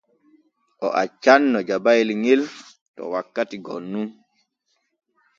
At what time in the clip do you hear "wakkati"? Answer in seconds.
3.13-3.57